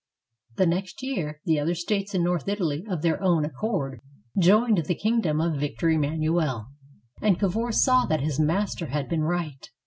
[0.55, 3.99] The next year, the other states in North Italy of their own accord
[4.39, 6.65] joined the kingdom of Victor Emmanuel,
[7.21, 9.69] and Cavour saw that his master had been right.